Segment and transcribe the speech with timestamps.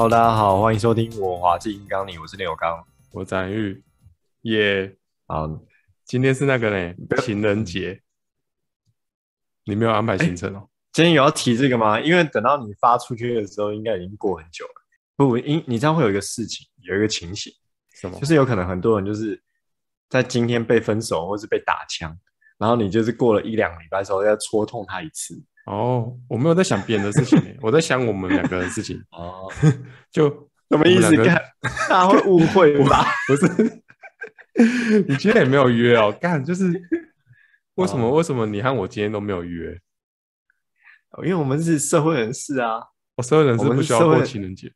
[0.00, 2.82] Hello，大家好，欢迎收听我滑进刚你，我是刘刚，
[3.12, 3.84] 我展玉，
[4.44, 4.96] 耶、yeah，
[5.26, 5.60] 好，
[6.06, 8.00] 今天是那个呢情人节，
[9.66, 10.70] 你没有安排行程哦？
[10.90, 12.00] 今天有要提这个吗？
[12.00, 14.72] 因为等到你发出去的时候，应该已经过很久了。
[15.16, 17.52] 不，因你知道会有一个事情，有一个情形，
[17.92, 18.18] 什么？
[18.18, 19.38] 就是有可能很多人就是
[20.08, 22.18] 在今天被分手，或是被打枪，
[22.56, 25.44] 然后你就是过了一两个礼拜的时候，要戳痛他一次。
[25.70, 29.00] 哦，我没有在想别人的事情，我在想我们两个人的事情。
[29.12, 29.48] 哦，
[30.10, 30.28] 就
[30.68, 31.14] 什么意思？
[31.22, 31.40] 干，
[31.88, 33.04] 大家会误会吧？
[33.28, 33.82] 不是，
[35.06, 36.10] 你今天也没有约哦。
[36.20, 36.72] 干，就是
[37.76, 38.10] 为什么、哦？
[38.16, 39.80] 为什么你和我今天都没有约？
[41.18, 42.78] 因为我们是社会人士啊。
[43.14, 44.72] 我、哦、社会人士不需要过情人节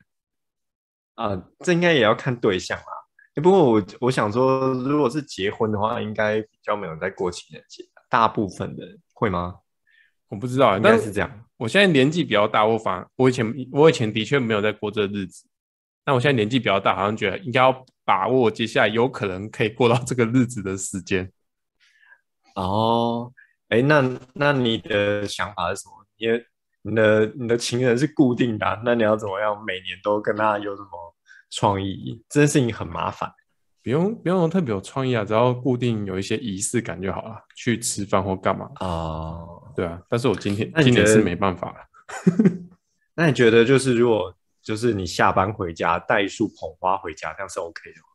[1.15, 3.43] 啊、呃，这应该也要看对象啊。
[3.43, 7.85] 不过我我想说，如果是结婚的话，应该比较没有在过情人节。
[8.09, 9.57] 大部分的人会吗？
[10.35, 11.31] 我不知道，应该是这样。
[11.57, 15.47] 我现在年纪比较大，我反我以前我以前的确没有在过这日子。
[16.05, 21.31] 那我现在年纪比较大，好像觉得应该要把握接下来有可能可以过到这个日子的时间。
[22.57, 23.33] 哦，
[23.69, 25.95] 哎，那那你的想法是什么？
[26.17, 26.45] 因为
[26.83, 31.15] 你的你的情人是固定的，那你要怎么样每年都跟他有什么
[31.51, 32.21] 创意？
[32.29, 33.33] 这件事情很麻烦。
[33.85, 37.37] 不用不用特别有创意啊，只要固定有一些仪式感就好了。
[37.55, 39.73] 去吃饭或干嘛啊、哦？
[39.77, 41.77] 对啊，但是我今天今年是没办法了。
[43.15, 48.07] 那你觉得就是如果就是你下班回家带一束捧花回家，这样是 OK 的吗？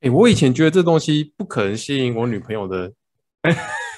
[0.00, 2.92] 哎、欸，我以前觉得这东西不可能吸引我女朋友的，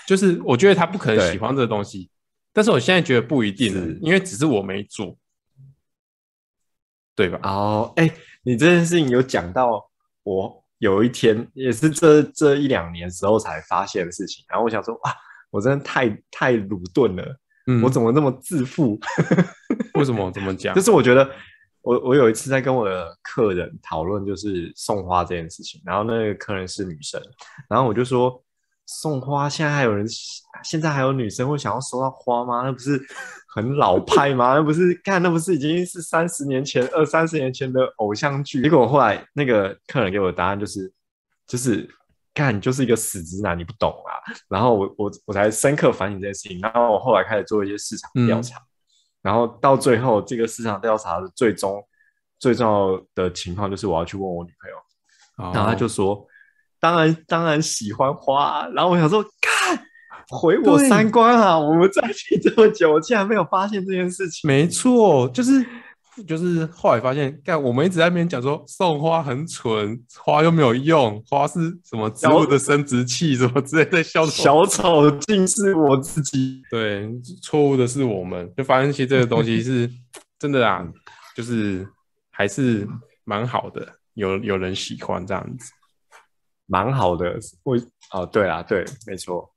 [0.06, 2.08] 就是我觉得她不可能喜欢这个东西。
[2.52, 5.18] 但是我现在觉得不一定了，因为只是我没做，
[7.16, 7.40] 对吧？
[7.42, 9.90] 哦，哎、欸，你这件事情有讲到
[10.22, 10.63] 我。
[10.78, 15.14] 有一天也是这这一两年时候才发现的事情，然后我想说，哇，
[15.50, 18.98] 我真的太太鲁钝了，嗯，我怎么那么自负？
[19.94, 20.74] 为什么这么讲？
[20.74, 21.30] 就是我觉得
[21.82, 27.20] 我我有一次在跟我的客人讨论，就是送花这件事情，然后那个客人是女生，
[27.68, 28.43] 然后我就说。
[28.86, 30.06] 送花，现在还有人，
[30.62, 32.62] 现在还有女生会想要收到花吗？
[32.62, 33.00] 那不是
[33.48, 34.54] 很老派吗？
[34.54, 38.62] 那不是看，那不是已经是三十年前、二三十年前的偶像剧？
[38.62, 40.92] 结果后来那个客人给我的答案就是，
[41.46, 41.88] 就是
[42.34, 44.12] 看，你就是一个死直男，你不懂啊。
[44.48, 46.60] 然后我我我才深刻反省这件事情。
[46.60, 48.68] 然后我后来开始做一些市场调查，嗯，
[49.22, 51.82] 然后到最后这个市场调查的最终
[52.38, 56.26] 最重要的情况就是我要去问我女朋友，哦，然后她就说。
[56.84, 58.68] 当然，当然喜欢花。
[58.74, 59.86] 然后我想说，看，
[60.28, 61.58] 毁我三观啊！
[61.58, 64.46] 我们在一起这么久，我竟然没有发现这件事情。
[64.46, 65.64] 没错，就是
[66.28, 71.58] 就是后来发现，看我们一直在那边讲说送花很蠢，花又没有用，花是
[71.88, 74.02] 什么植物的生殖器，什么之类的。
[74.02, 76.60] 小小丑竟是我自己。
[76.70, 77.08] 对，
[77.40, 78.52] 错误的是我们。
[78.54, 79.90] 就发现其实这个东西是
[80.38, 80.86] 真的啊，
[81.34, 81.88] 就是
[82.30, 82.86] 还是
[83.24, 85.72] 蛮好的，有有人喜欢这样子。
[86.66, 87.76] 蛮好的，我
[88.12, 89.50] 哦，对啦，对，没错。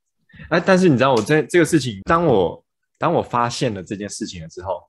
[0.49, 2.63] 哎，但是你知道，我这这个事情，当我
[2.97, 4.81] 当我发现了这件事情了之后，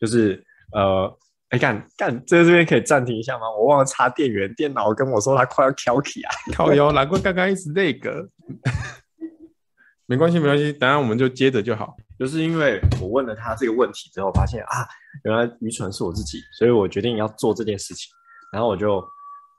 [0.00, 0.42] 就是
[0.72, 1.18] 呃，
[1.50, 3.50] 哎，干干，这个这边可以暂停一下吗？
[3.50, 8.28] 我忘了插电源，电脑跟我说它快要跳起啊， 靠腰，难怪刚刚一直那个。
[10.06, 11.96] 没关系，没关系，等下我们就接着就好。
[12.18, 14.86] 就是因为我问了他这个问题之后，发现啊，
[15.24, 18.10] 原来愚蠢是我自己，所以我决定要做这件事情。
[18.52, 19.04] 然后我就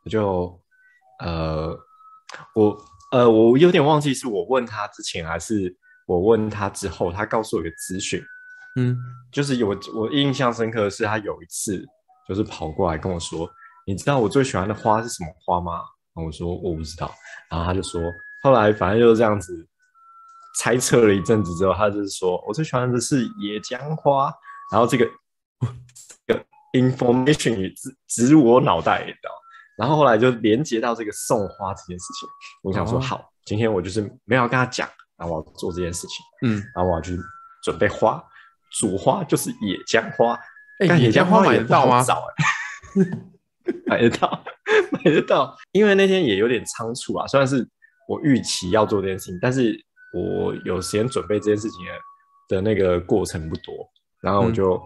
[0.03, 0.59] 我就
[1.19, 1.77] 呃。
[2.55, 2.77] 我
[3.11, 5.73] 呃，我有点忘记是我问他之前还是
[6.07, 8.23] 我问他之后，他告诉我一个资讯，
[8.77, 8.97] 嗯，
[9.31, 11.85] 就是有我印象深刻的是，他有一次
[12.27, 13.49] 就是跑过来跟我说，
[13.85, 15.73] 你知道我最喜欢的花是什么花吗？
[16.13, 17.13] 然后我说我不知道，
[17.49, 18.01] 然后他就说，
[18.41, 19.67] 后来反正就是这样子
[20.59, 24.33] 猜测了一阵子之后，他就是说我最喜欢的是野姜花，
[24.71, 25.05] 然后这个
[26.25, 29.29] 这个 information 也植植入我脑袋，你知道。
[29.77, 32.29] 然后后来就连接到这个送花这件事情，
[32.63, 34.87] 我想说好，今天我就是没有要跟他讲，
[35.17, 37.19] 然后我要做这件事情，嗯，然后我要去
[37.63, 38.23] 准备花，
[38.79, 40.33] 主花就是野姜花，
[40.79, 42.03] 哎、欸，野姜花买得到吗？
[43.87, 44.43] 买得到，
[44.91, 47.67] 买得到，因为那天也有点仓促啊，虽然是
[48.07, 49.75] 我预期要做这件事情，但是
[50.13, 51.79] 我有时间准备这件事情
[52.47, 53.73] 的那个过程不多，
[54.21, 54.75] 然后我就。
[54.75, 54.81] 嗯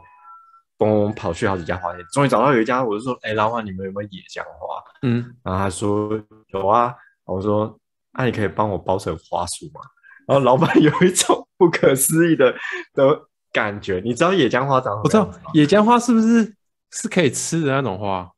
[0.79, 6.19] 嘣，跑去好几家花店，终于找到有一家，我就说：“哎、欸，老板，你们有没有野姜花？”嗯，然后他说
[6.53, 6.95] ：“有啊。”
[7.25, 7.77] 我说
[8.17, 9.81] ：“那、啊、你可以帮我包成花束吗？”
[10.25, 12.55] 然后老板有一种不可思议的
[12.93, 13.21] 的
[13.51, 14.01] 感觉。
[14.03, 15.01] 你知道野姜花长什么？
[15.03, 16.55] 我知道野姜花是不是
[16.91, 18.31] 是可以吃的那种花？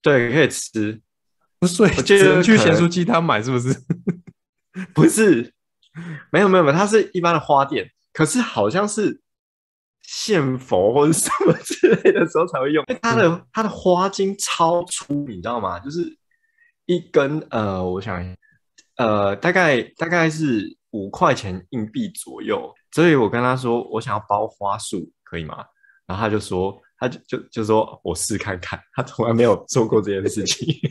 [0.00, 0.98] 对，可以吃。
[1.58, 3.76] 不是，我记得去咸酥鸡摊买是不是？
[4.94, 5.52] 不是，
[6.32, 9.19] 没有没有没有，它是一般的花店，可是好像是。
[10.12, 12.84] 献佛或者什么之类的时候才会用。
[13.00, 15.78] 它的它的花茎超粗，你知道吗？
[15.78, 16.00] 就是
[16.86, 18.20] 一根呃，我想
[18.96, 22.74] 呃，大概大概是五块钱硬币左右。
[22.90, 25.64] 所以我跟他说，我想要包花束，可以吗？
[26.06, 28.80] 然后他就说，他就就就说我试看看。
[28.94, 30.74] 他从来没有做过这件事情，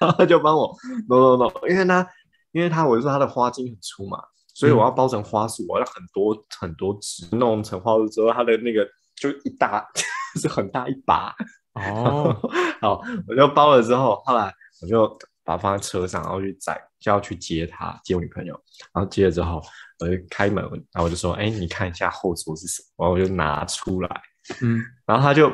[0.00, 0.76] 然后他就帮我
[1.08, 2.10] no no no，，因为他
[2.50, 4.18] 因为他我就说他的花茎很粗嘛。
[4.58, 9.86] 所以我要包成花束，我要很多很多纸弄成花束之后，它的那个就一大
[10.40, 11.34] 是很大一把
[11.74, 12.34] 哦。
[12.80, 14.50] 好，我就包了之后，后来
[14.80, 15.06] 我就
[15.44, 18.58] 把它放在车上，然后去载就要去接他接我女朋友。
[18.94, 19.60] 然后接了之后，
[20.00, 24.22] 我就开门，然后我就说：“哎，你看一下后座是什么？”然后我就拿出来，
[24.62, 25.52] 嗯，然后他就。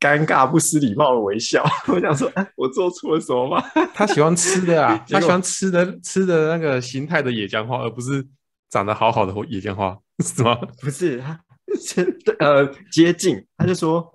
[0.00, 3.62] 尴尬不失礼貌的微笑， 我想说，我做错了什么吗？
[3.92, 8.26] 他喜欢吃的啊，他喜欢吃的吃的那个形态的野姜花，而不是
[8.70, 9.94] 长得好好的野姜花，
[10.24, 10.56] 是吗？
[10.80, 11.38] 不是，他
[11.78, 14.10] 是呃接近，他就说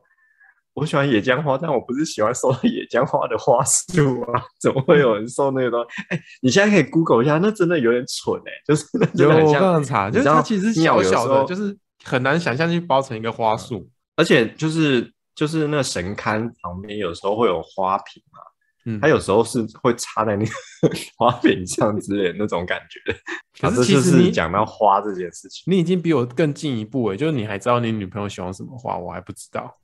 [0.73, 6.01] 我喜欢野姜花，但我不是喜欢收野姜花的花束啊，怎么会有人收那个东西？
[6.09, 8.87] 哎、欸，你现在可以 Google 一下，那真的有点蠢哎、欸，就是
[9.23, 15.13] 有我刚刚查，就是它其实小小的，就是很难想象去包成一个花束，而且就是。
[15.35, 18.39] 就是那个神龛旁边有时候会有花瓶嘛，
[18.85, 20.51] 嗯，它有时候是会插在那个
[21.17, 22.99] 花瓶上之类的那种感觉。
[23.59, 29.77] 可是其实你讲到花这件事情，你已经比我更进一步诶，就是你还知道你女朋友喜欢什么花，我还不知道。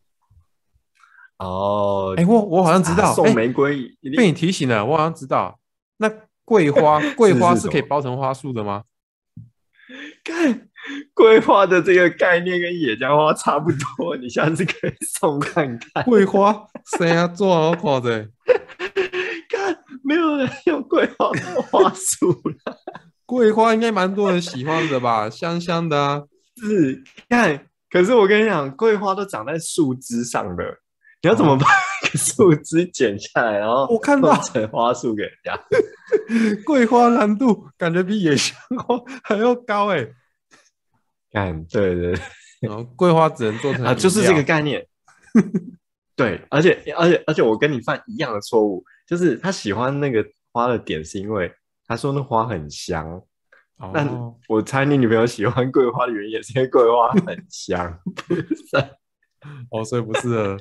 [1.39, 5.59] 哦，哎，我我好像知道，送玫瑰被你提醒了，我好像知道。
[5.97, 6.09] 那
[6.45, 8.83] 桂花， 桂花是可以包成花束的吗？
[10.23, 10.69] 看。
[11.13, 16.03] 桂花的这个概念跟野姜花差不多，你下次可以送看看。
[16.05, 16.65] 桂花
[16.97, 18.27] 谁啊做好看的？
[19.49, 22.77] 看，没有人用桂花做花束了。
[23.25, 25.29] 桂花应该蛮多人喜欢的吧？
[25.31, 26.23] 香香的啊。
[26.57, 30.63] 是，看，可是我跟你讲，桂花都长在树枝上的，
[31.21, 31.65] 你要怎么把
[32.15, 35.57] 树枝剪下来，然后我看到成花束给人家？
[36.65, 40.13] 桂花难度感觉比野香花还要高哎、欸。
[41.31, 42.13] 看，对对，
[42.61, 44.85] 然后桂花只能做成 啊，就是这个概念。
[46.15, 51.51] 对，而且而且而且我跟你犯一样的错误，就是他喜欢那个花的点是因为
[51.87, 53.07] 他说那花很香。
[53.77, 54.07] 哦，但
[54.47, 58.45] 我猜你女朋友喜欢桂花的原因也是因为桂花很香，不是？
[59.71, 60.57] 哦，所以不是。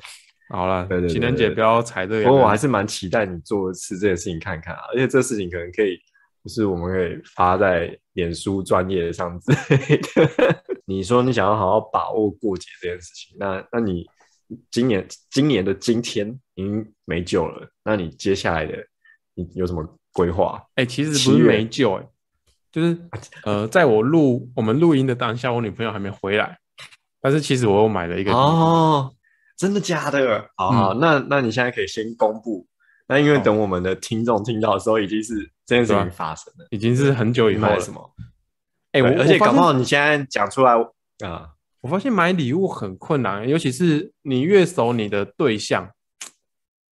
[0.49, 2.23] 好了，对对，对，对，情人节不要踩这个。
[2.23, 5.99] 不过我还是蛮期待你做一次这件事情看看啊，而且这事情可能可以。
[6.43, 10.55] 就是我们可以发在脸书专业上之类的。
[10.85, 14.05] 你说你想要好好把握过节这件事情，那那你
[14.69, 17.67] 今年今年的今天已经没救了。
[17.83, 18.75] 那你接下来的
[19.35, 20.61] 你有什么规划？
[20.75, 22.07] 哎、欸，其实不是没救、欸，哎，
[22.71, 22.97] 就是
[23.43, 26.57] 呃，在我录我们录音的当下，我女朋友还没回来。
[27.21, 29.13] 但是其实我又买了一个哦，
[29.55, 30.49] 真的假的？
[30.55, 32.67] 好，好，嗯、那那你现在可以先公布。
[33.07, 37.79] 那因为等我们的听众听到的时候，已经是这件事情发生了，已经是很久以后了。
[37.79, 38.13] 什么？
[38.91, 40.73] 哎、欸，我而且搞不好你现在讲出来
[41.25, 45.89] 啊，我发现买礼物很困难，尤其是你越熟你的对象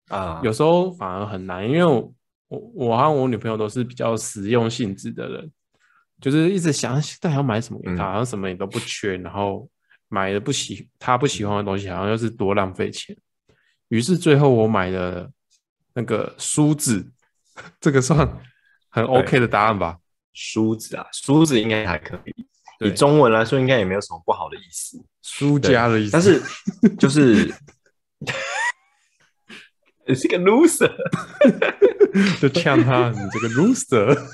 [0.08, 1.70] 啊，有时候反而很难。
[1.70, 2.14] 因为我
[2.48, 5.52] 我我和我女朋友都是比较实用性质的人，
[6.22, 9.68] 就是一直想到底要买什么给她，好像什么也都不缺，然后
[10.08, 13.14] 买的不喜她不喜欢的东西，好像又是多浪费钱。
[13.90, 15.30] 于是最后我买了。
[15.96, 17.12] 那个梳子，
[17.82, 18.26] 这个算
[18.90, 19.98] 很 OK 的答案吧？
[20.34, 22.46] 梳子啊，梳子应该还可以。
[22.86, 26.12] 以中文来说，应该也没有什么不好的意思，输家的意思。
[26.12, 26.42] 但是
[26.98, 27.54] 就是
[30.08, 30.90] 你是个 loser，
[32.40, 34.18] 就呛他，你这个 loser。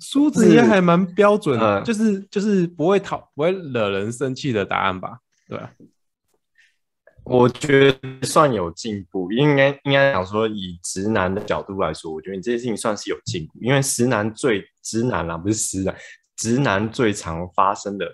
[0.00, 5.18] 梳子应该还蛮标准的，是就是就是不会讨不会惹人生气的答案吧？
[5.48, 5.70] 对吧？
[7.24, 15.96] 我觉得算有进步，应该应该讲说，以直男的角度来说，我觉得你这件事情算是有进步，因为直男最直男啊，不是直男，
[16.36, 18.06] 直男最常发生的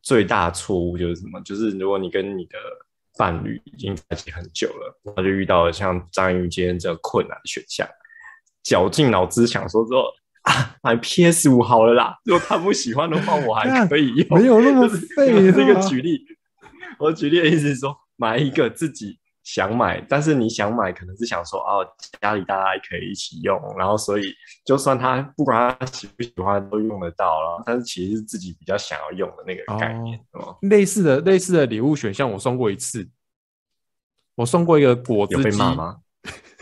[0.00, 1.40] 最大错误就是什么？
[1.40, 2.56] 就是如果你跟你的
[3.18, 7.84] 伴侣已经在一起很久了，然后就遇到了像张宇今天这个困难的选项，
[8.62, 10.04] 绞尽脑汁想说说
[10.42, 15.50] 啊，买 PS 五好了啦，如果他不喜欢的话，我还 可以用，没有那么废。
[15.50, 16.24] 这个举例，
[17.00, 17.96] 我举例的意思是说。
[18.16, 21.86] 买一个自己想买，但是你想买，可能是想说哦，
[22.20, 33.08] 家里大家也可以一起用，然后所以就算他不管他喜不喜欢都用得到了，但是其实是自己比较想要用的那个概念，哦，类似的类似的礼物选项，我送过一次，
[34.34, 35.98] 我送过一个果汁机，有被骂吗？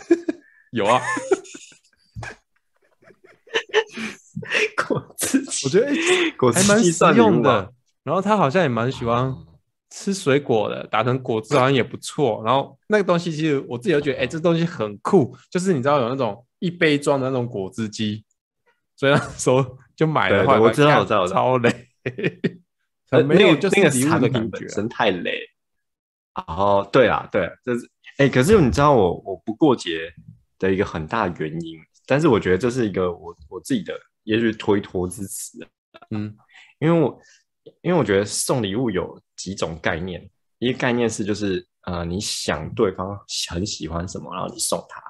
[0.73, 1.00] 有啊，
[4.87, 5.87] 果汁机，我觉得
[6.37, 7.73] 果汁机还蛮实用的。
[8.02, 9.34] 然后他好像也蛮喜欢
[9.96, 12.42] 吃水果的，打成果汁好像也不错。
[12.44, 15.36] 然后那个东西其实我自己都觉得，哎，这东西很酷。
[15.48, 18.24] 就是你知道有那种一杯装的那种果汁机，
[18.96, 21.70] 所以那时候就买的话，我知道，我知道，超雷。
[23.24, 25.38] 没有，就是那个产品本身太雷。
[26.34, 30.12] 哦，对啊，对，就是哎，可是你知道我我不过节
[30.58, 35.64] 的一个很大原因，但是我觉得这是一个我我自己的，也许推脱之词。
[36.10, 36.36] 嗯，
[36.80, 37.16] 因为我。
[37.83, 40.28] 因为我觉得送礼物有几种概念，
[40.59, 43.18] 一个概念是就是呃，你想对方
[43.50, 45.00] 很喜欢什么，然后你送他；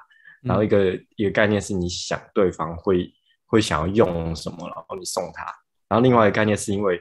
[0.41, 3.11] 然后一个、嗯、一个概念是你想对方会
[3.45, 5.43] 会想要用什么，然后你送他；
[5.87, 6.99] 然后另外一个概念是因为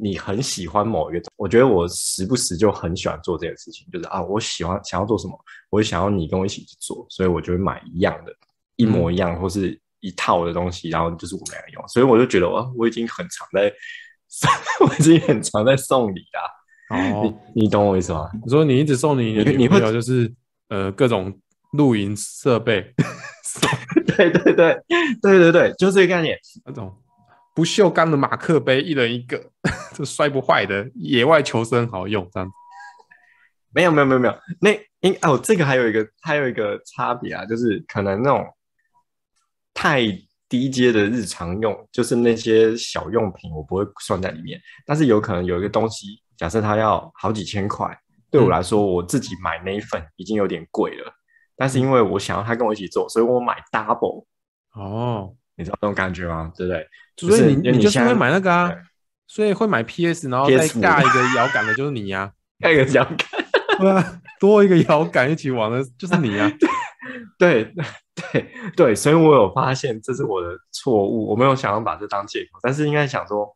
[0.00, 5.38] 你很喜欢某一个，我觉得我时不时就很喜欢做这件事情，就是啊，我喜欢想要做什么，
[5.70, 8.32] 我想要你跟我一起去做，所以我就会买一样的，
[8.76, 13.72] 一模一样或是一套的东西，然后就是我们两个用，所以我就觉得哇，我已经很常在。
[14.80, 16.96] 我已经很常在送礼啦。
[16.96, 18.30] 哦，你你懂我意思吗？
[18.44, 20.32] 你说你一直送你，你女朋友就是
[20.68, 21.36] 呃各种
[21.72, 22.94] 露营设备，
[24.06, 24.82] 对对对
[25.22, 26.38] 对对对，就这个概念。
[26.64, 26.94] 那种
[27.54, 29.50] 不锈钢的马克杯，一人一个，
[29.94, 32.54] 就摔不坏的，野外求生好用，这样子。
[33.72, 38.46] 没有没有没有没有，那因哦这个还有一个还有一个差别啊，就是可能那种
[39.74, 40.06] 太。
[40.48, 44.60] 低阶的日常用就是那些小用品，我不会算在里面。
[44.84, 47.98] 但是有可能有一个东西，假设它要好几千块，
[48.30, 51.12] 对我来说，我自己买那一份已经有点贵了。
[51.56, 54.26] 但是因为我想要他跟我一起做，所以我买 double。
[54.74, 56.52] 哦，你知道这种感觉吗？
[56.54, 56.86] 对不对？
[57.16, 58.70] 所以你你就是会买那个啊，
[59.26, 63.18] 所以会买 PS，然后再尬一个摇杆的，就是你呀， 尬一个摇杆，
[63.80, 66.52] 对啊，多一个摇杆一起玩的，就是你 呀，
[67.38, 67.74] 对。
[68.32, 73.54] 对对，所以我有发现这是我的错误，我没有想要把这当借口，但是应该想说，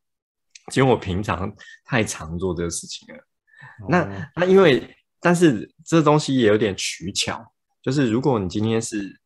[0.66, 1.50] 其实我平常
[1.86, 3.18] 太常做这个事情了。
[3.18, 4.86] 哦、那那因为，
[5.18, 7.42] 但是这东西也有点取巧，
[7.80, 9.18] 就是如果你今天是，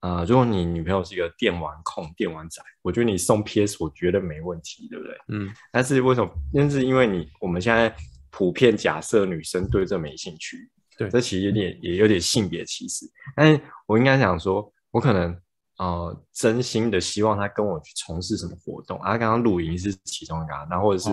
[0.00, 5.16] 呃，如果你女朋友是一个电玩控、电玩仔，我觉得你送 PS 我觉得没问题，对不对？
[5.28, 5.50] 嗯。
[5.72, 6.30] 但是为什么？
[6.52, 7.96] 那是因为你我们现在
[8.30, 10.70] 普遍假设女生对这没兴趣。
[10.96, 15.36] 对，这其实有点也有点性别歧视，但是我应该想说，我可能
[15.78, 21.10] 呃真心的希望他跟我去从事什么活动啊，刚刚露营是其中一个，然后或者是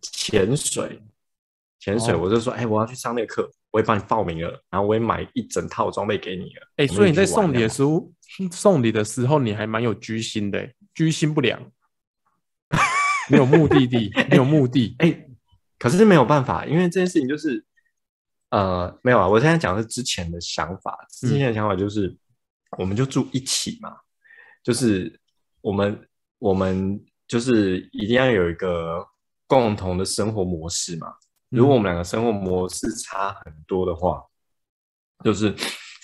[0.00, 1.02] 潜水，
[1.80, 8.08] 潜水我就说，哎，我要去上那个课，我也帮你报名了，然后我也买一整套装备给你了，哎，所以你在送礼的时候，
[8.52, 11.60] 送礼的时候你还蛮有居心的，居心不良，
[13.28, 15.26] 没有目的地，没有目的， 哎，
[15.78, 17.64] 可是没有办法，因为这件事情就是。
[18.54, 20.96] 呃，没有啊，我现在讲的是之前的想法。
[21.10, 22.18] 之前的想法就是，嗯、
[22.78, 23.96] 我们就住一起嘛，
[24.62, 25.20] 就是
[25.60, 26.08] 我们
[26.38, 29.04] 我们就是一定要有一个
[29.48, 31.12] 共同的生活模式嘛。
[31.48, 34.24] 如果我们两个生活模式差很多的话，
[35.18, 35.52] 嗯、就是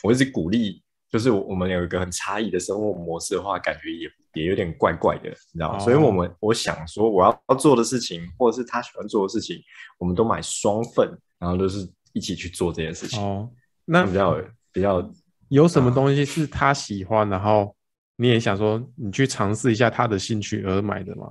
[0.02, 5.76] 我一直鼓励，就是我们有一个很差异的生活模式的话，感觉也也有点怪怪的，你知道吗？
[5.76, 9.56] 哦、所以我们我想说，我要做的事情，或者是他喜欢做的事情，
[9.98, 11.88] 我们都买双份，然后就是。
[12.12, 13.50] 一起去做这件事情哦，
[13.84, 14.40] 那比较
[14.72, 15.10] 比较
[15.48, 17.74] 有什么东西是他喜欢，然后
[18.16, 21.26] 你也想说你去尝试一下他的兴趣而买的吗？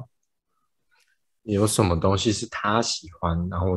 [1.44, 3.72] 有什么东西是他喜欢，然后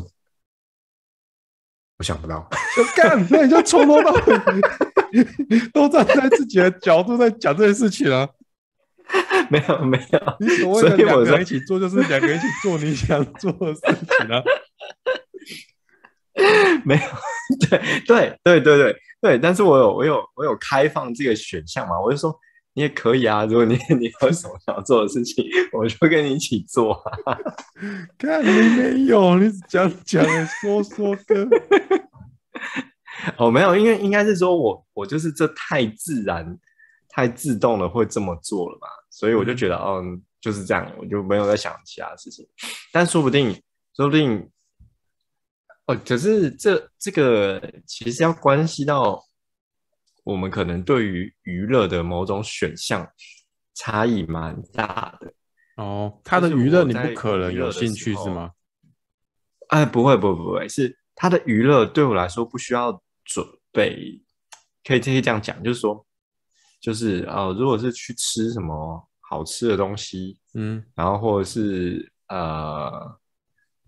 [1.99, 8.29] 我想不到，就干，那你就从头到尾 都站在自己的角度在讲这件事情啊？
[9.51, 14.43] 没有没有，你所谓的两个人一起做，就是两个人一起做你想做的事情啊。
[16.85, 17.03] 没有，
[17.69, 22.35] 对对对对对对，但是我有我有我有开放这个选项嘛，我就说
[22.73, 27.39] 你也可以啊，如果你你有什么想做的事情，我就跟你一起做啊。
[28.17, 31.47] 看你没有，你讲讲说说的。
[33.37, 36.59] 哦，没有，因为应该是说我我就是这太自然
[37.11, 42.47] 太自动了会这么做了嘛，所以我就觉得嗯，就是这样，我就没有在想其他事情，
[42.91, 43.55] 但说不定
[43.95, 44.49] 说不定。
[45.95, 49.23] 哦，可是这这个其实要关系到
[50.25, 53.09] 我们可能对于娱乐的某种选项
[53.75, 55.33] 差异蛮大的
[55.77, 56.21] 哦。
[56.25, 58.51] 他的娱乐你不可能有兴趣是吗？
[59.69, 64.23] 哎，不会，不会，不会，是他的娱乐对我来说不需要准备，
[64.85, 66.07] 可以可以这样讲，就是说，
[66.81, 73.19] 就是呃，如果是去吃什么好吃的东西，嗯，然后或者是呃。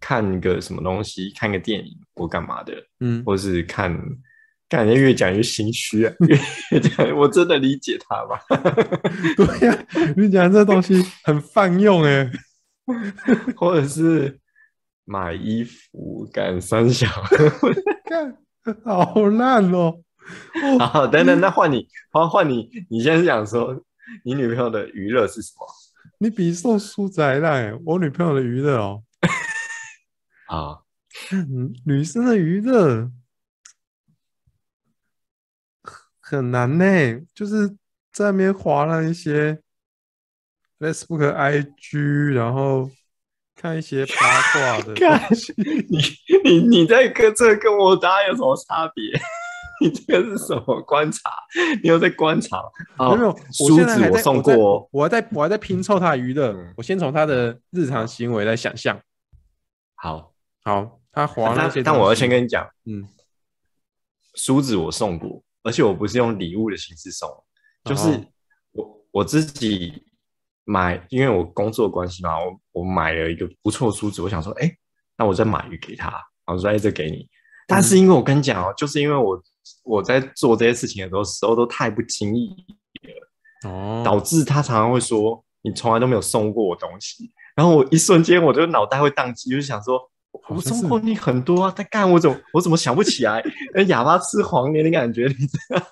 [0.06, 3.98] 看个什么东西，看个电影或干嘛的，嗯，或是看
[4.68, 6.12] 感觉越讲越心虚啊，
[6.70, 8.38] 越 讲我真的理解他吧？
[9.34, 12.30] 对呀、啊，你讲这东西很泛用哎，
[13.56, 14.38] 或者是
[15.06, 17.08] 买衣服干三小，
[18.04, 18.36] 干
[18.84, 19.94] 好烂哦。
[20.80, 23.74] 好，等等，那换你，换换你，你先讲说
[24.22, 25.66] 你女朋友的娱乐是什么？
[26.18, 29.02] 你比送书仔还烂，我女朋友的娱乐哦。
[30.54, 30.80] 啊，
[31.84, 33.10] 女生的娱乐。
[36.20, 36.84] 很难呢，
[37.34, 37.68] 就是
[38.12, 39.60] 在那边划了一些
[40.78, 42.90] Facebook、IG，然后
[43.54, 45.52] 看一些八卦的 东西。
[45.58, 45.98] 你
[46.42, 49.04] 你你在跟这跟我答案有什么差别？
[49.82, 51.30] 你这个是什么观察？
[51.82, 52.62] 你有在观察？
[52.96, 56.56] 没有，梳子我送过，我我还在我还在拼凑他的娱乐。
[56.76, 58.98] 我先从他的日常行为来想象。
[59.96, 60.33] 好，
[60.64, 63.06] 好，他滑那些，但我要先跟你讲，嗯，
[64.34, 65.42] 梳子我送过。
[65.62, 67.26] 而且我不是用礼物的形式送，
[67.84, 68.22] 就是
[68.72, 70.04] 我我自己
[70.64, 74.78] 买，因为我工作关系嘛，我我买了一个不错的梳子，我想说，哎、欸，
[75.16, 76.10] 那我再买一个给他，
[76.44, 77.26] 然后说，哎，这给你。
[77.66, 79.42] 但是因为我跟你讲哦，就是因为我
[79.84, 82.54] 我在做这些事情的时候，时候都太不经意
[83.62, 90.10] 了，哦，导致他常常会说，你从来都没有送过我东西，然后我一瞬间我就脑袋会宕机，就是想说。
[90.48, 93.42] 我送过你很多啊，但干我怎么我怎么想不起来？
[93.86, 95.86] 哑巴吃黄连的感觉，你知道？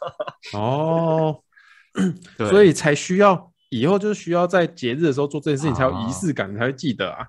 [0.58, 1.42] 哦，
[2.36, 7.26] 所以才需要以后就是需要在节日的时候做这件事情，才有仪式感，才会记得啊。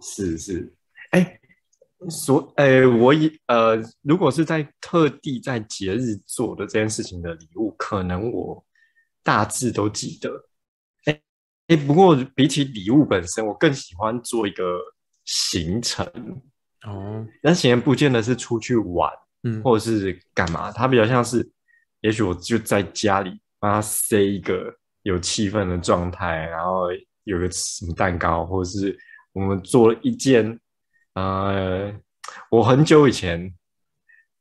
[0.00, 0.74] 是是，
[1.10, 8.64] 哎、欸，所哎、欸，我以呃，如果是在特地在节日做的这件事情的礼物，可能我
[9.22, 10.30] 大致都记得。
[11.04, 11.22] 哎、欸、
[11.68, 14.64] 哎、欸，不过比起礼物本身，我更喜欢做一个。
[15.24, 16.06] 行程。
[16.84, 19.08] 哦，那行程不见得是出去玩，
[19.44, 21.48] 嗯，或者是干嘛，它比较像是，
[22.00, 26.88] 也许我就在家里帮他塞一个有气氛的状态，然后
[27.22, 28.98] 有个什么蛋糕，或者是
[29.32, 30.58] 我们做了一件，
[31.14, 31.94] 呃，
[32.50, 33.54] 我很久以前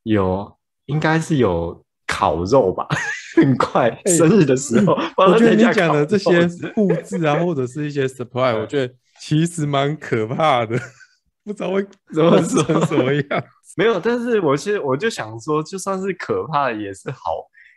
[0.01, 2.87] 有，应该是有烤肉吧，
[3.37, 8.91] 很快、欸、生日的时候，我觉得你讲的这些 布置啊，或者是一些 surprise，我觉得。
[9.23, 10.75] 其实蛮可怕的，
[11.45, 13.43] 不知道会怎么成什么样。
[13.77, 17.19] 没有，但是我是我就想说，就算是可怕，也是好，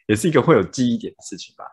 [0.06, 1.66] 也是一个会有记忆点的事情吧。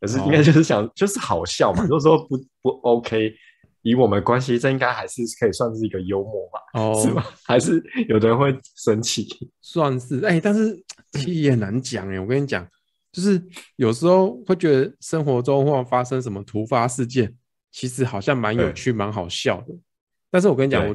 [0.00, 1.82] 可是应该就是想，哦、就是好笑嘛。
[1.82, 3.34] 如果说不不 OK，
[3.82, 6.80] 以我们关系，这应该还是可以算是一个幽默吧？
[6.80, 7.22] 哦，是吧？
[7.44, 9.28] 还是有的人会生气？
[9.60, 10.74] 算是哎、欸，但是
[11.12, 12.18] 其实也难讲哎。
[12.18, 12.66] 我跟你讲，
[13.12, 13.40] 就是
[13.76, 17.36] 有时候会觉得生活中或发生什么突发事件。
[17.72, 19.74] 其实好像蛮有趣、蛮好笑的，
[20.30, 20.94] 但是我跟你讲，我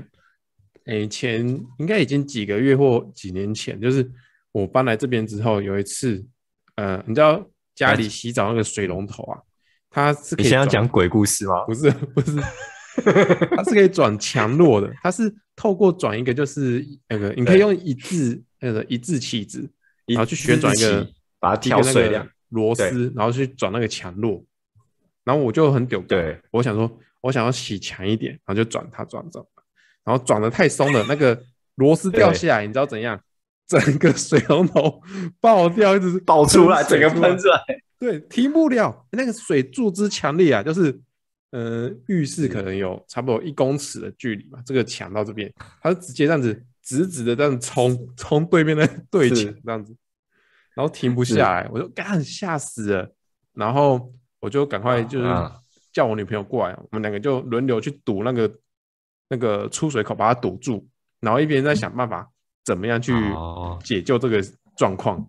[0.86, 1.46] 诶前
[1.80, 4.08] 应该已经几个月或几年前，就是
[4.52, 6.24] 我搬来这边之后，有一次，
[6.76, 9.42] 呃，你知道家里洗澡那个水龙头啊，
[9.90, 11.66] 它是可以，你现在讲鬼故事吗？
[11.66, 12.38] 不是，不是，
[13.56, 19.68] 它是可以转强弱的，它是透过转一个就是那个，你可以用一字那个一字起子，
[20.06, 21.10] 然后去旋转一个，
[21.40, 24.46] 把它调水量螺丝，然后去转那个强弱。
[25.28, 29.46] 然后我就很丢，对，我想说，我想要洗强一点，然后就转它转转，
[30.06, 31.38] 然后转的太松了，那个
[31.76, 33.22] 螺丝掉下来，你知道怎样？
[33.68, 35.02] 整个水龙头
[35.42, 37.62] 爆掉，一直是爆出来，整个喷出来，
[38.00, 39.06] 对，停不了。
[39.12, 40.98] 那个水柱之强力啊，就是，
[41.52, 49.94] 呃，浴室可能有差不多一公尺的距离嘛，这个墙到这边，它是直接这样子直直的这样冲冲对面的对墙这样子，
[50.74, 53.12] 然后停不下来，我就干吓死了，
[53.52, 54.10] 然后。
[54.40, 55.28] 我就赶快就是
[55.92, 58.60] 叫我女朋友过来，我们两个就轮流去堵那个
[59.30, 60.88] 那个出水口，把它堵住，
[61.20, 62.30] 然后一边在想办法
[62.64, 63.12] 怎么样去
[63.84, 64.40] 解救这个
[64.76, 65.28] 状况，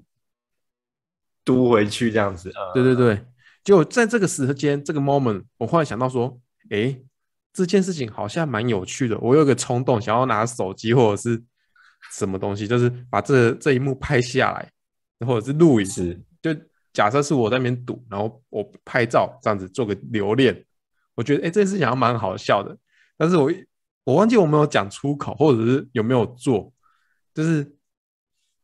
[1.44, 2.53] 堵回去这样子。
[2.75, 3.25] 对对对，
[3.64, 7.01] 就在这个时间这个 moment，我忽然想到说，哎，
[7.55, 11.42] 这件事情好像蛮有趣的，我有个冲动想要拿手机或者是
[12.12, 14.71] 什么东西，就是把这这一幕拍下来，
[15.27, 16.55] 或者是录一次，就。
[16.98, 20.64] 假设是我在那边赌，然后我拍照这样子做个留念，
[21.14, 22.76] 我觉得哎、欸，这件事情还蛮好笑的。
[23.16, 23.48] 但是我
[24.02, 26.72] 我忘记我没有讲出口，或者是有没有做，
[27.32, 27.72] 就是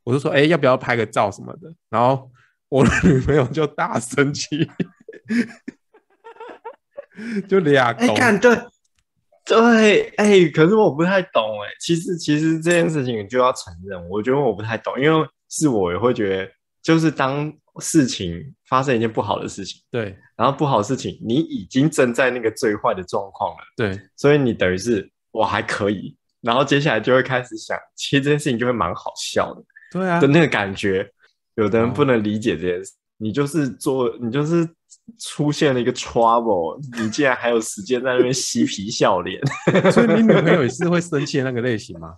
[0.03, 1.73] 我就说哎、要不要拍个照什么的？
[1.89, 2.29] 然后
[2.69, 4.69] 我的女朋友就大生气，
[7.49, 8.53] 就俩哎，看对
[9.45, 11.71] 对哎、可是我不太懂哎。
[11.79, 16.51] 其实其实这件事情你就要承认，我觉得我不太懂，因为是我也会觉得，
[16.85, 17.53] 就是当。
[17.81, 31.05] 事情发生一件不好的事情，对，然后不好的事情，你已经正在那个最坏的状况了，对，所以你等于是我还可以，然后接下来就会开始想，其实这件事情就会蛮好笑的，对啊的那个感觉，
[31.57, 32.93] 有的人不能理解这件事。
[32.93, 34.65] 哦、你就是做，你就是
[35.19, 39.41] 出现了一个 trouble，你竟然还有时间在那边嬉皮笑脸。
[39.91, 42.15] 所以你女朋友也 是会生气的那个类型吗？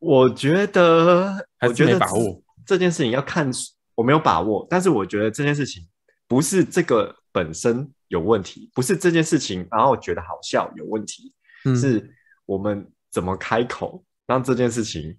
[0.00, 3.48] 我觉得，我觉得把握这件事情要看，
[3.96, 4.64] 我没有把握。
[4.70, 5.82] 但是我觉得这件事情
[6.28, 15.18] 不是这个本身有问题，不是这件事情，然后我觉得好笑有问题，嗯、是我们怎么开口让这件事情。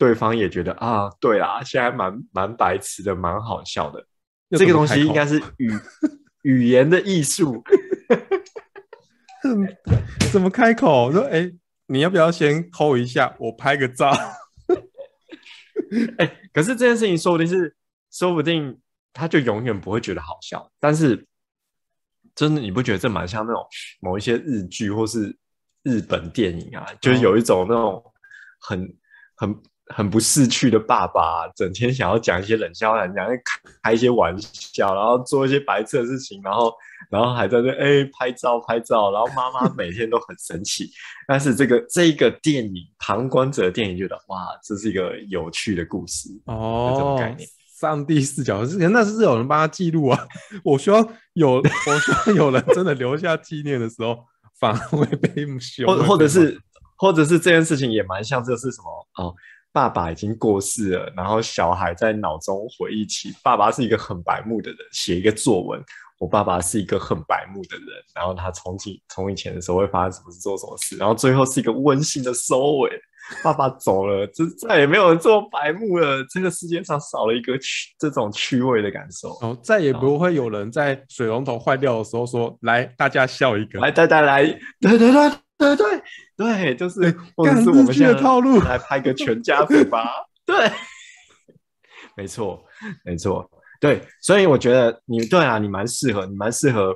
[0.00, 4.06] 对方也觉得啊，对啊，现在蛮蛮白痴的，蛮好笑的。
[4.50, 5.72] 这个东西应该是语
[6.42, 7.60] 语言的艺术。
[10.30, 11.10] 怎么开口？
[11.10, 11.50] 说哎，
[11.86, 14.12] 你要不要先 hold 一下，我拍个照？
[16.18, 17.74] 哎，可是这件事情说不定是，
[18.10, 18.78] 说不定
[19.12, 20.70] 他就永远不会觉得好笑。
[20.80, 21.26] 但是
[22.34, 23.66] 真的，你不觉得这蛮像那种
[24.00, 25.36] 某一些日剧或是
[25.82, 26.86] 日本电影啊？
[27.00, 28.02] 就是有一种那种
[28.60, 28.96] 很
[29.36, 29.62] 很。
[29.94, 33.26] 很不识趣的爸爸，整天想要讲一些冷笑话，讲
[33.82, 36.70] 开一些玩笑，然后做一些白痴的事情，然后，
[37.08, 40.90] 然后还在那哎、欸、拍照拍照，然后妈妈每天都很生气。
[41.26, 47.48] 但是这个这个电影，旁观者的电影觉得哇，这是一个有趣的故事哦，这种概念。
[47.78, 50.26] 上帝视角是，那是有人帮他记录啊。
[50.64, 54.18] 我希望有，我希望有人真的留下纪念的时候，
[54.58, 56.60] 反而会被 修，或或者是，
[56.96, 59.34] 或者是这件事情也蛮像，这是什么哦？
[59.70, 65.80] 爸爸已经过世了，然后小孩在脑中回忆起爸爸是一个很白目的人，写一个作文，
[66.18, 72.90] 我爸爸是一个很白目的人，然后他从以从以前的时候会发生什么事，做什么事，然后最后是一个温馨的收尾。
[73.44, 79.38] 爸爸走了，就再也没有人这么白目了，这个世界上少了一个趣这种趣味的感受。
[79.42, 84.44] 然哦，再也不会有人在水龙头坏掉的时候说：“来，大家笑一个。”来，大家来，
[84.80, 85.30] 对对对。
[85.58, 85.86] 对对
[86.36, 90.08] 对，就是，或者是我们现在套路来拍个全家福吧。
[90.46, 90.70] 对，
[92.16, 92.64] 没错，
[93.04, 96.94] 没错，对，所以我觉得你对啊，你蛮适合，你蛮适合，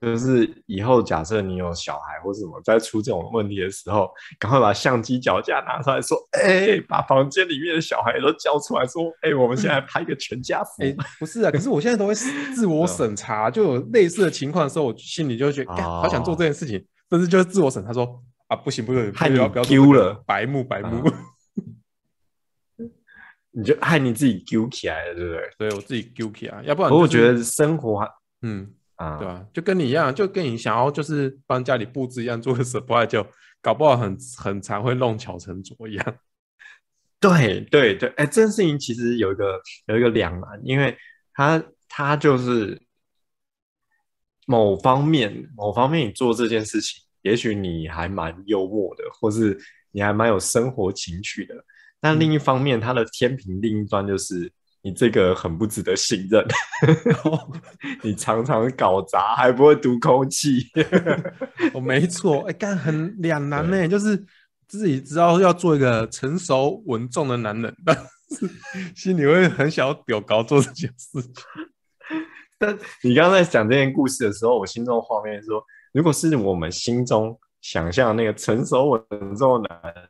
[0.00, 10.82] 就是以后假设你有小孩或什么，在出这种问题的时候，赶快把相机脚架拿出来说，哎，把房间里面的小孩都叫出来说，哎，我们现在拍个全家福。
[10.82, 16.84] 哎，不是啊，可是我现在都会自 我审查，就有类似的情况的时候，我心里就会觉得，哦、好想做这件事情。
[17.08, 21.02] 但是就是自我审，他说啊，不行不行，害你丢了，白目白目，
[23.54, 25.50] 你就害你自己丢起来了，对不对？
[25.58, 28.06] 对，我自己丢起来，要不然、就是、我觉得生活，
[28.42, 29.46] 嗯啊，对吧？
[29.52, 33.26] 就跟你一样，就跟你想要就是帮家里布置一样，做个 surprise，就
[33.60, 36.16] 搞不好很很常会弄巧成拙一样。
[37.20, 40.96] 对对对，哎，这件事情其实有一个有一个两难，因为
[41.32, 42.80] 他他就是。
[44.46, 49.58] 某方面，某方面，你做这件事情，也许你还蛮幽默的，或是
[49.90, 51.54] 你还蛮有生活情趣的。
[52.04, 56.44] 但另一方面，它的天平另一端就是你这个很不值得信任。
[58.04, 60.68] 你常常搞砸，还不会读空气。
[61.72, 64.22] 我、 哦、没错，哎、欸，干很两难呢， 就是
[64.68, 68.50] 自己知道要做一个成熟稳重的男人，但是
[68.94, 71.32] 心里会很想要屌高做这件事情。
[72.58, 75.64] 但你刚刚在讲这件故事的时候，我心中的画面说，
[75.94, 80.08] 如果是我们心中想象那个成熟稳重的男人，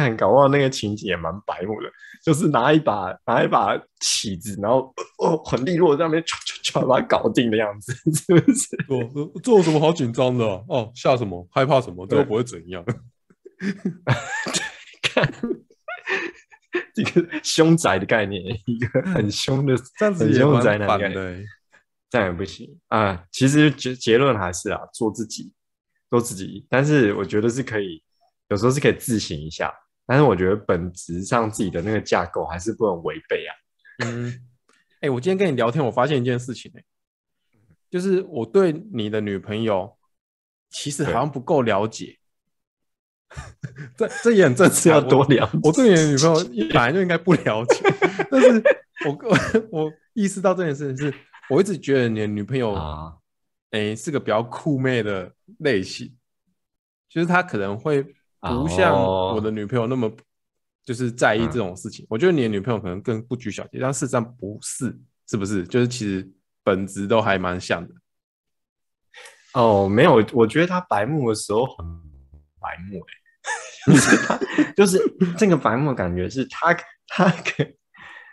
[0.00, 1.92] 看搞不好那个情景也蛮白目的，
[2.24, 8.74] 就是拿一把拿一把起子，然后哦很利落在那边唰唰唰把它搞定的样子，是不是？
[8.88, 10.44] 哦，这有什么好紧张的？
[10.68, 11.46] 哦，吓什么？
[11.52, 12.06] 害怕什么？
[12.06, 12.82] 这个不会怎样。
[15.02, 15.30] 看
[16.94, 21.44] 一个凶宅的概念，一个很凶的， 这样子很凶宅男的概念。
[22.08, 23.24] 这样也不行啊！
[23.32, 25.50] 其实结结论还是啊，做自己，
[26.10, 26.66] 做自己。
[26.68, 28.02] 但是我觉得是可以，
[28.52, 29.72] 有时候是可以自省一下。
[30.06, 33.50] 但是我觉得本质上自己的那个架构还是不能违背啊。
[34.04, 34.28] 嗯，
[34.96, 36.84] 哎、欸，我今天跟你聊天，我发现一件事情、欸、
[37.90, 39.96] 就是我对你的女朋友
[40.70, 42.18] 其实好像不够了解。
[43.96, 45.58] 这这也很正常，要多了解。
[45.62, 47.80] 我对你的女朋友本来就应该不了解，
[48.30, 48.62] 但是
[49.06, 49.38] 我我
[49.82, 51.14] 我意识到这件事情是。
[51.50, 53.12] 我一直觉得你的女朋友啊，
[53.72, 56.16] 哎、欸，是个比较酷妹的类型，
[57.10, 58.02] 就是她可能会
[58.42, 60.10] 不像我的女朋友那么
[60.84, 62.04] 就是在意这种事情。
[62.04, 65.64] 哦、我觉得你的女朋友可能更不拘小节，但事实上不是，是不是？
[65.64, 66.28] 就是其实
[66.64, 67.94] 本质都还蛮像的。
[69.54, 71.86] 哦，没有，我觉得他白目的时候很
[72.60, 74.98] 白目、欸， 哎，就是
[75.38, 76.74] 这个白目感觉是他
[77.06, 77.64] 他可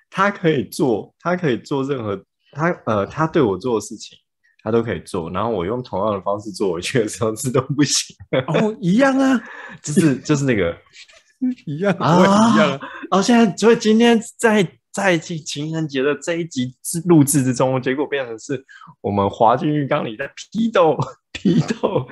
[0.09, 2.25] 他可以做，他可以做任何。
[2.51, 4.17] 他呃，他对我做的事情，
[4.63, 8.15] 他都可以做，然后我用同样的方式做回去的时候，这都不行。
[8.47, 9.41] 哦，一样啊，
[9.81, 10.75] 就是就是那个
[11.65, 12.79] 一样啊，一样啊。
[13.11, 16.73] 哦，现在所以今天在在情人节的这一集
[17.05, 18.63] 录制之中，结果变成是
[19.01, 20.97] 我们滑进浴缸里在批斗
[21.31, 22.05] 批斗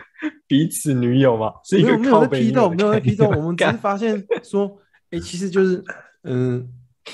[0.48, 1.52] 彼此女友嘛？
[1.66, 4.68] 是一个没有在批斗，没有在批斗，我们只是发现说，
[5.10, 5.84] 哎、欸，其实就是
[6.24, 6.66] 嗯，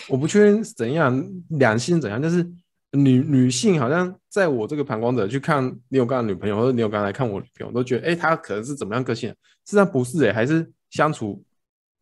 [0.08, 2.46] 我不确定怎样两性怎样，但是
[2.93, 9.29] 女女性好像在我这个旁观者去看你有刚的女朋友，或者你有刚来看我女朋友，都觉得哎，她、欸、可能是怎么样个性？
[9.65, 11.43] 实际上不是哎、欸，还是相处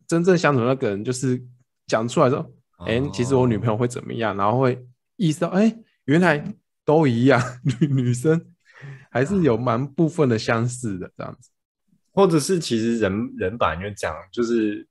[0.06, 1.42] 真正相处的那个人就是
[1.86, 2.50] 讲出来说。
[2.84, 4.36] 哎、欸，其实我女朋友会怎么样？
[4.36, 6.44] 然后会意识到，哎、欸，原来
[6.84, 7.40] 都一样，
[7.80, 8.44] 女女生
[9.08, 11.48] 还是有蛮部分的相似的这样子，
[12.10, 14.84] 或者是其实人人本来就讲，就是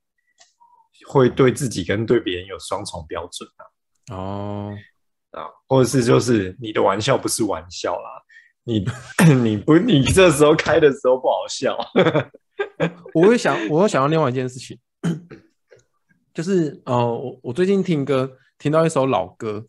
[1.06, 4.16] 会对自己跟对别人有双重标准啊。
[4.16, 4.74] 哦，
[5.32, 8.22] 啊，或者是就是你的玩笑不是玩笑啦，
[8.64, 8.86] 你
[9.42, 11.78] 你不你这时候开的时候不好笑。
[13.14, 14.80] 我会想，我会想到另外一件事情。
[16.34, 19.66] 就是呃，我我最近听歌听到一首老歌，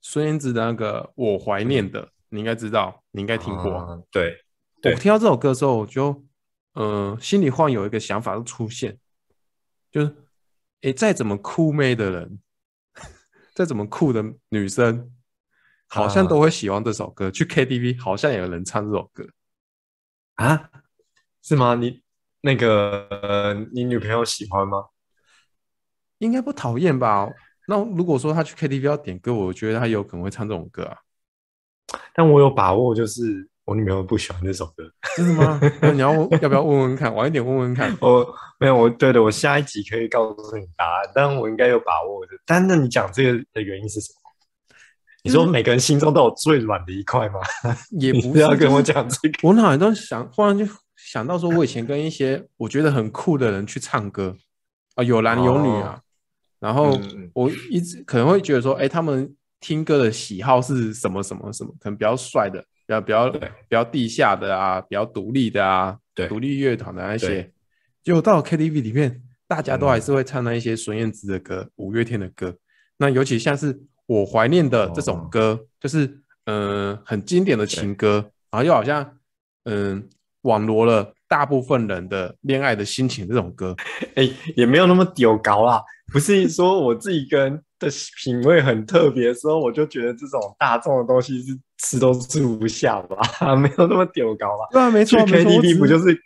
[0.00, 3.72] 孙燕姿的那个《我怀念的》，你应该知道，你应该听过。
[3.72, 4.34] 啊、对，
[4.80, 6.24] 对，我听到这首歌的时候，我就
[6.72, 8.96] 呃心里忽然有一个想法就出现，
[9.92, 10.16] 就是
[10.80, 12.38] 诶，再怎么酷妹的人，
[13.58, 15.10] 再怎么酷的女生，
[15.88, 17.26] 好像都会喜欢这首歌。
[17.26, 19.26] 啊、去 KTV 好像也有人唱这首歌
[20.36, 20.70] 啊？
[21.42, 21.74] 是吗？
[21.74, 22.00] 你
[22.40, 24.84] 那个、呃、你女朋友喜欢吗？
[26.18, 27.28] 应该不讨厌吧？
[27.66, 30.96] 那如果说她去 KTV 要点歌，我觉得她有可能会唱这种歌啊。
[32.14, 34.90] 但我有把握，就是我女朋友不喜欢这首歌。
[35.14, 35.60] 真的吗？
[35.82, 37.14] 那你要要不要问问看？
[37.14, 37.94] 晚一点问问看。
[38.00, 38.26] 我
[38.58, 41.10] 没有，我对的，我下一集可以告诉你答案。
[41.14, 42.32] 但我应该有把握的。
[42.46, 44.74] 但那你讲这个的原因是什么？
[45.22, 47.40] 你说每个人心中都有最软的一块吗？
[47.90, 49.46] 也 不是要跟我讲这个。
[49.46, 50.64] 我脑海中想，忽然就
[50.96, 54.34] 想到说，我以前跟一些我觉得很酷的人去唱歌
[54.94, 56.00] 啊，有男有女啊。
[56.58, 56.98] 然后
[57.34, 61.70] 我一直可能会觉得说，哎、欸，他们听歌的喜好是什么什么什么？
[61.78, 67.52] 可能比较帅的，比较比较比较地下的啊，比较独立的啊，对，独立乐团的那些。
[68.02, 72.56] 结果到了 KTV 里面，大家都还是会唱那一些孙燕姿的歌、嗯、五月天的歌。
[72.96, 76.06] 那尤其像是我怀念的这种歌，哦、就是
[76.46, 79.18] 嗯、呃、很经典的情歌，然后又好像
[79.64, 80.08] 嗯
[80.42, 83.76] 网罗了大部分人的恋爱的心情这种歌，
[84.16, 85.82] 哎、欸，也没有那么丢高啦。
[86.10, 87.88] 不是说我自己个人的
[88.22, 93.54] 品味很特别的时候，我就觉得这种大众的东西是吃都吃不下吧？
[93.56, 94.66] 没有那么丢高吧？
[94.70, 96.18] 对啊，没错，去 KTV 不就是？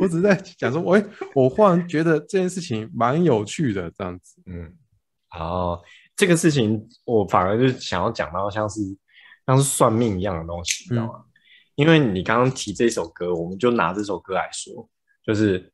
[0.00, 4.40] 我只是在讲说，喂，我忽然觉得这件事情蛮有趣的，这样子。
[4.46, 4.72] 嗯，
[5.38, 5.80] 哦，
[6.16, 8.80] 这个事情我反而就想要讲到像是
[9.46, 11.12] 像是算命一样的东西，你知道吗？
[11.16, 11.24] 嗯、
[11.76, 14.88] 因为你刚刚提这首歌，我们就拿这首歌来说，
[15.26, 15.72] 就是。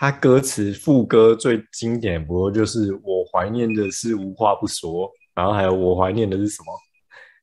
[0.00, 6.72] 它歌词副歌最经典，不过就是我怀念的是无话不说，然后还有我怀念的是什么？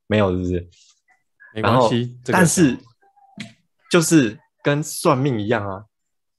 [0.07, 0.69] 没有，是不是？
[1.53, 2.77] 没关系，但是
[3.89, 5.83] 就是跟算命一样啊，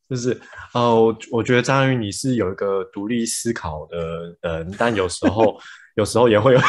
[0.09, 0.41] 就是
[0.75, 5.59] 呃，我我觉得张宇你是有一个独立思考的人，但有时候
[5.97, 6.61] 有时候也会有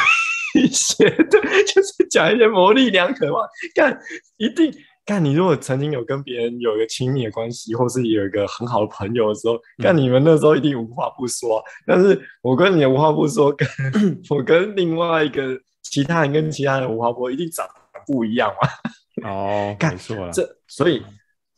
[0.56, 3.40] 一些对，就是讲一些模棱两可嘛，
[3.76, 4.00] 但
[4.38, 4.74] 一定。
[5.08, 11.64] 看你如果曾经有跟别人有一个亲密的关系，或是有一个很好的朋友的时候，看你们那时候一定无话不说。
[11.86, 13.68] 但是我跟你无话不说，跟
[14.30, 19.30] 我跟另外一个其他人跟其他人无话不说，一定长得不一样嘛。
[19.30, 20.32] 哦， 干没错了。
[20.34, 21.02] 这所以，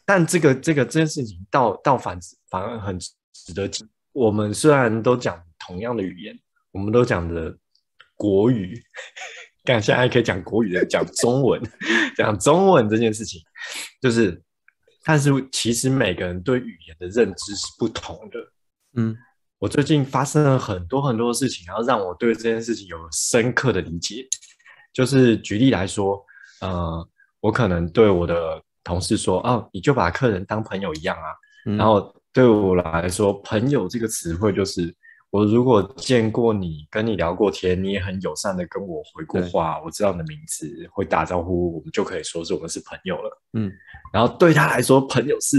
[0.05, 2.19] 但这个这个这件事情倒倒反
[2.51, 3.89] 反而很值得听。
[4.13, 6.39] 我们虽然都讲同样的语言，
[6.71, 7.57] 我们都讲的
[8.15, 8.79] 国语。
[9.73, 11.61] 看，现在还可以讲国语的，讲中文，
[12.17, 13.41] 讲中文这件事情，
[14.01, 14.41] 就是，
[15.05, 18.39] 但是其实每个人对语言的认知是不同的。
[18.95, 19.15] 嗯，
[19.59, 24.27] 我最近发生了很多很多事情，然后让我对这件事情有深刻的理解。
[24.91, 26.19] 就是举例来说，
[26.61, 27.07] 呃，
[27.39, 31.29] 我可能对我的同事说：“哦，你就把客人当朋友一样啊。
[31.67, 34.95] 嗯”然后对我来说，“朋友”这个词汇就是。
[35.31, 43.41] 我如果见过你，跟你聊过天，你也很友善的跟我回过话，我知道你的名字，会打招呼，我们就可以说是我们是朋友了。
[43.53, 43.71] 嗯，
[44.11, 45.57] 然后对他来说，朋友是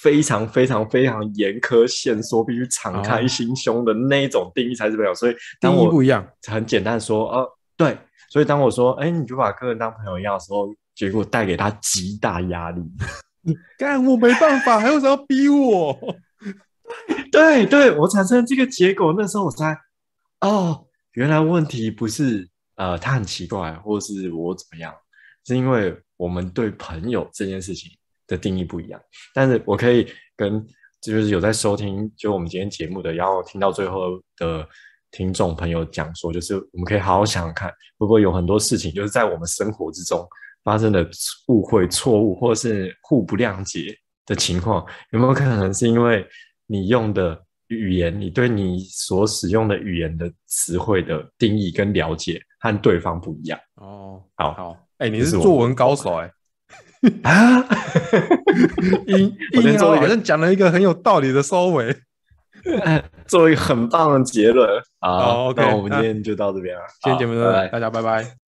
[0.00, 5.14] 非常非常非常严苛限缩，必须敞开心胸的那一种定义才是朋友。
[5.14, 7.46] 所以当我不一样，很简单说，哦，
[7.76, 7.94] 对，
[8.30, 12.80] 所以当我说，哎，你就把客人当朋友一样的时候，结果带给他极大压力。
[13.44, 15.92] 你干，我没办法，还有什么要逼我？
[17.32, 19.76] 对对，我产生这个结果，那时候我才
[20.42, 24.94] 哦，原来问题不是呃他很奇怪，或是我怎么样，
[25.46, 27.90] 是因为我们对朋友这件事情
[28.26, 29.00] 的定义不一样。
[29.34, 30.64] 但是我可以跟
[31.00, 34.68] 就是有在收听就我们今天节目的，然后听到最后的
[35.10, 40.22] 听众朋友讲说，就是我们可以好好想想看，会不会有很多事情，就是在我们生活之中
[40.64, 41.08] 发生的
[41.48, 46.26] 误会、错误，或者是互不谅解的情况，有没有可能是因为
[46.72, 53.60] 你用的语言，你对你所使用的语言的词汇的定义跟了解和对方不一样？
[53.76, 56.32] 哦，好好，哎、欸，你是作文高手哎、欸。
[57.24, 57.66] 啊！
[59.08, 61.94] 硬硬要好像讲了一个很有道理的收尾，
[63.26, 64.80] 做一个很棒的结论。
[65.00, 66.82] 好，那我们今天就到这边了。
[67.02, 68.41] 今天节目就到这，大家拜拜。